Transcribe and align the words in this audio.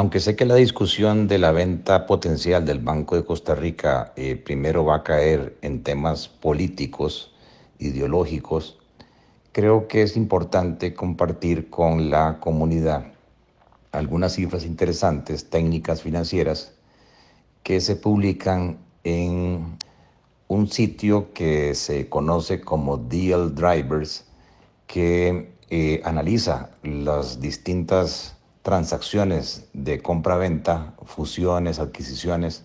Aunque 0.00 0.18
sé 0.20 0.34
que 0.34 0.46
la 0.46 0.54
discusión 0.54 1.28
de 1.28 1.36
la 1.36 1.52
venta 1.52 2.06
potencial 2.06 2.64
del 2.64 2.78
Banco 2.78 3.16
de 3.16 3.24
Costa 3.26 3.54
Rica 3.54 4.14
eh, 4.16 4.34
primero 4.34 4.82
va 4.82 4.96
a 4.96 5.02
caer 5.02 5.58
en 5.60 5.82
temas 5.82 6.26
políticos, 6.26 7.34
ideológicos, 7.78 8.78
creo 9.52 9.88
que 9.88 10.00
es 10.00 10.16
importante 10.16 10.94
compartir 10.94 11.68
con 11.68 12.08
la 12.08 12.38
comunidad 12.40 13.12
algunas 13.92 14.32
cifras 14.36 14.64
interesantes, 14.64 15.50
técnicas 15.50 16.00
financieras, 16.00 16.72
que 17.62 17.78
se 17.82 17.94
publican 17.94 18.78
en 19.04 19.76
un 20.48 20.68
sitio 20.68 21.34
que 21.34 21.74
se 21.74 22.08
conoce 22.08 22.62
como 22.62 22.96
Deal 22.96 23.54
Drivers, 23.54 24.24
que 24.86 25.52
eh, 25.68 26.00
analiza 26.06 26.70
las 26.82 27.38
distintas 27.42 28.39
transacciones 28.62 29.68
de 29.72 30.02
compra-venta, 30.02 30.94
fusiones, 31.04 31.78
adquisiciones 31.78 32.64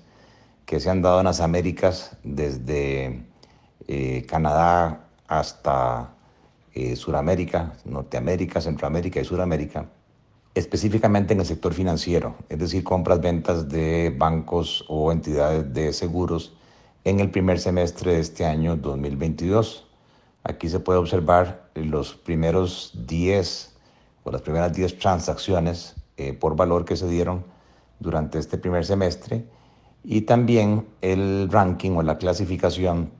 que 0.66 0.80
se 0.80 0.90
han 0.90 1.02
dado 1.02 1.20
en 1.20 1.26
las 1.26 1.42
Américas 1.42 2.18
desde 2.24 3.26
eh, 3.88 4.26
Canadá 4.28 5.08
hasta 5.28 6.14
eh, 6.74 6.96
Suramérica, 6.96 7.74
Norteamérica, 7.86 8.60
Centroamérica 8.62 9.22
y 9.22 9.26
Suramérica, 9.26 9.86
específicamente 10.56 11.34
en 11.34 11.40
el 11.40 11.46
sector 11.46 11.74
financiero, 11.74 12.36
es 12.50 12.60
decir, 12.60 12.84
compras, 12.84 13.22
ventas 13.22 13.70
de 13.70 14.14
bancos 14.18 14.84
o 14.88 15.12
entidades 15.12 15.74
de 15.74 15.94
seguros 15.94 16.58
en 17.04 17.20
el 17.20 17.30
primer 17.30 17.60
semestre 17.60 18.14
de 18.14 18.20
este 18.20 18.46
año 18.46 18.76
2022. 18.76 19.88
Aquí 20.44 20.70
se 20.70 20.80
puede 20.80 21.00
observar 21.00 21.70
los 21.76 22.16
primeros 22.16 22.92
10 23.06 23.75
por 24.26 24.34
las 24.34 24.42
primeras 24.42 24.74
10 24.74 24.98
transacciones 24.98 25.94
eh, 26.18 26.34
por 26.34 26.56
valor 26.56 26.84
que 26.84 26.98
se 26.98 27.08
dieron 27.08 27.46
durante 28.00 28.40
este 28.40 28.58
primer 28.58 28.84
semestre 28.84 29.46
y 30.04 30.22
también 30.22 30.88
el 31.02 31.48
ranking 31.52 31.92
o 31.92 32.02
la 32.02 32.18
clasificación 32.18 33.12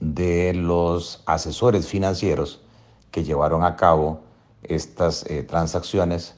de 0.00 0.54
los 0.54 1.22
asesores 1.26 1.86
financieros 1.86 2.62
que 3.10 3.24
llevaron 3.24 3.62
a 3.62 3.76
cabo 3.76 4.22
estas 4.62 5.26
eh, 5.26 5.42
transacciones, 5.42 6.34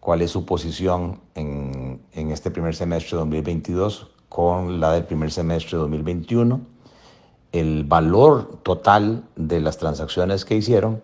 cuál 0.00 0.22
es 0.22 0.32
su 0.32 0.44
posición 0.44 1.20
en, 1.36 2.02
en 2.14 2.32
este 2.32 2.50
primer 2.50 2.74
semestre 2.74 3.12
de 3.12 3.18
2022 3.18 4.10
con 4.28 4.80
la 4.80 4.90
del 4.90 5.04
primer 5.04 5.30
semestre 5.30 5.76
de 5.76 5.82
2021, 5.82 6.60
el 7.52 7.84
valor 7.84 8.58
total 8.64 9.22
de 9.36 9.60
las 9.60 9.78
transacciones 9.78 10.44
que 10.44 10.56
hicieron 10.56 11.00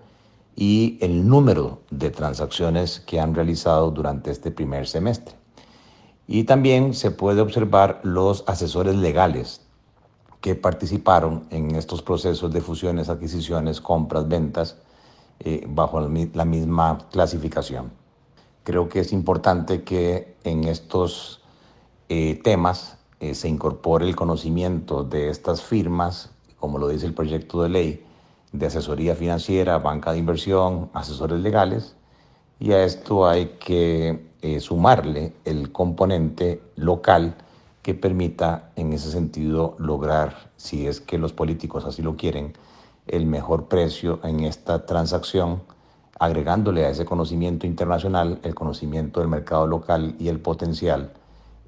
y 0.56 0.98
el 1.00 1.28
número 1.28 1.80
de 1.90 2.10
transacciones 2.10 3.00
que 3.00 3.20
han 3.20 3.34
realizado 3.34 3.90
durante 3.90 4.30
este 4.30 4.50
primer 4.50 4.86
semestre. 4.86 5.34
Y 6.26 6.44
también 6.44 6.94
se 6.94 7.10
puede 7.10 7.40
observar 7.40 8.00
los 8.02 8.44
asesores 8.46 8.94
legales 8.96 9.60
que 10.40 10.54
participaron 10.54 11.46
en 11.50 11.74
estos 11.74 12.02
procesos 12.02 12.52
de 12.52 12.60
fusiones, 12.60 13.08
adquisiciones, 13.08 13.80
compras, 13.80 14.28
ventas, 14.28 14.76
eh, 15.40 15.64
bajo 15.68 16.00
la 16.00 16.44
misma 16.44 16.98
clasificación. 17.10 17.90
Creo 18.62 18.88
que 18.88 19.00
es 19.00 19.12
importante 19.12 19.82
que 19.82 20.36
en 20.44 20.64
estos 20.64 21.42
eh, 22.08 22.40
temas 22.42 22.98
eh, 23.20 23.34
se 23.34 23.48
incorpore 23.48 24.06
el 24.06 24.16
conocimiento 24.16 25.02
de 25.02 25.30
estas 25.30 25.62
firmas, 25.62 26.30
como 26.58 26.78
lo 26.78 26.88
dice 26.88 27.06
el 27.06 27.14
proyecto 27.14 27.62
de 27.62 27.68
ley, 27.68 28.04
de 28.54 28.66
asesoría 28.66 29.16
financiera, 29.16 29.78
banca 29.78 30.12
de 30.12 30.18
inversión, 30.18 30.88
asesores 30.94 31.40
legales, 31.40 31.96
y 32.60 32.70
a 32.70 32.84
esto 32.84 33.26
hay 33.26 33.56
que 33.58 34.28
eh, 34.42 34.60
sumarle 34.60 35.32
el 35.44 35.72
componente 35.72 36.62
local 36.76 37.34
que 37.82 37.94
permita 37.94 38.70
en 38.76 38.92
ese 38.92 39.10
sentido 39.10 39.74
lograr, 39.78 40.52
si 40.56 40.86
es 40.86 41.00
que 41.00 41.18
los 41.18 41.32
políticos 41.32 41.84
así 41.84 42.00
lo 42.00 42.16
quieren, 42.16 42.52
el 43.08 43.26
mejor 43.26 43.66
precio 43.66 44.20
en 44.22 44.44
esta 44.44 44.86
transacción, 44.86 45.62
agregándole 46.20 46.86
a 46.86 46.90
ese 46.90 47.04
conocimiento 47.04 47.66
internacional 47.66 48.38
el 48.44 48.54
conocimiento 48.54 49.18
del 49.18 49.28
mercado 49.28 49.66
local 49.66 50.14
y 50.20 50.28
el 50.28 50.38
potencial 50.38 51.12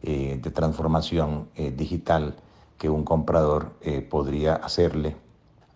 eh, 0.03 0.39
de 0.41 0.51
transformación 0.53 1.49
eh, 1.57 1.73
digital 1.73 2.37
que 2.79 2.89
un 2.89 3.03
comprador 3.05 3.73
podría 4.11 4.55
hacerle 4.55 5.17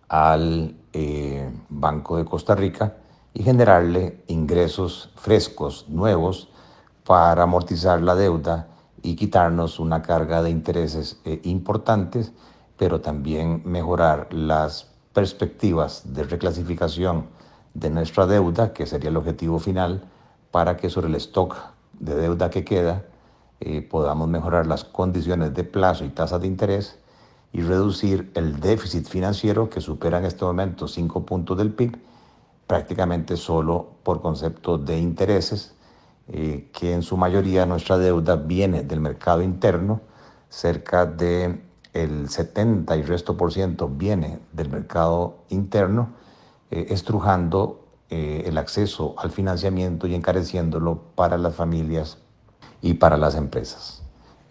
al 0.07 0.75
eh, 0.93 1.51
Banco 1.69 2.17
de 2.17 2.25
Costa 2.25 2.55
Rica 2.55 2.97
y 3.33 3.43
generarle 3.43 4.23
ingresos 4.27 5.11
frescos, 5.15 5.85
nuevos, 5.89 6.49
para 7.05 7.43
amortizar 7.43 8.01
la 8.01 8.15
deuda 8.15 8.67
y 9.01 9.15
quitarnos 9.15 9.79
una 9.79 10.01
carga 10.01 10.41
de 10.43 10.49
intereses 10.49 11.19
eh, 11.25 11.41
importantes, 11.43 12.31
pero 12.77 13.01
también 13.01 13.61
mejorar 13.65 14.33
las 14.33 14.91
perspectivas 15.13 16.13
de 16.13 16.23
reclasificación 16.23 17.27
de 17.73 17.89
nuestra 17.89 18.27
deuda, 18.27 18.73
que 18.73 18.85
sería 18.85 19.09
el 19.09 19.17
objetivo 19.17 19.59
final, 19.59 20.03
para 20.51 20.77
que 20.77 20.89
sobre 20.89 21.07
el 21.07 21.15
stock 21.15 21.55
de 21.99 22.15
deuda 22.15 22.49
que 22.49 22.65
queda 22.65 23.05
eh, 23.59 23.81
podamos 23.81 24.27
mejorar 24.27 24.67
las 24.67 24.83
condiciones 24.83 25.53
de 25.53 25.63
plazo 25.63 26.03
y 26.03 26.09
tasas 26.09 26.41
de 26.41 26.47
interés 26.47 26.97
y 27.53 27.61
reducir 27.61 28.31
el 28.35 28.59
déficit 28.59 29.07
financiero 29.07 29.69
que 29.69 29.81
supera 29.81 30.19
en 30.19 30.25
este 30.25 30.45
momento 30.45 30.87
5 30.87 31.25
puntos 31.25 31.57
del 31.57 31.71
PIB, 31.71 31.97
prácticamente 32.67 33.35
solo 33.35 33.91
por 34.03 34.21
concepto 34.21 34.77
de 34.77 34.97
intereses, 34.99 35.75
eh, 36.27 36.69
que 36.71 36.93
en 36.93 37.01
su 37.01 37.17
mayoría 37.17 37.65
nuestra 37.65 37.97
deuda 37.97 38.37
viene 38.37 38.83
del 38.83 39.01
mercado 39.01 39.41
interno, 39.41 40.01
cerca 40.47 41.05
de 41.05 41.61
el 41.93 42.29
70 42.29 42.95
y 42.95 43.01
resto 43.03 43.35
por 43.35 43.51
ciento 43.51 43.89
viene 43.89 44.39
del 44.53 44.69
mercado 44.69 45.39
interno, 45.49 46.13
eh, 46.69 46.87
estrujando 46.89 47.85
eh, 48.09 48.43
el 48.45 48.57
acceso 48.57 49.15
al 49.17 49.31
financiamiento 49.31 50.07
y 50.07 50.15
encareciéndolo 50.15 51.01
para 51.15 51.37
las 51.37 51.55
familias 51.55 52.17
y 52.81 52.93
para 52.93 53.17
las 53.17 53.35
empresas. 53.35 54.00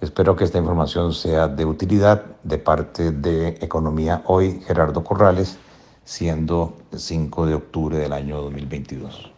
Espero 0.00 0.34
que 0.34 0.44
esta 0.44 0.56
información 0.56 1.12
sea 1.12 1.46
de 1.46 1.66
utilidad 1.66 2.24
de 2.42 2.56
parte 2.56 3.12
de 3.12 3.48
Economía 3.60 4.22
Hoy, 4.26 4.60
Gerardo 4.66 5.04
Corrales, 5.04 5.58
siendo 6.04 6.78
5 6.96 7.46
de 7.46 7.54
octubre 7.54 7.98
del 7.98 8.14
año 8.14 8.40
2022. 8.40 9.30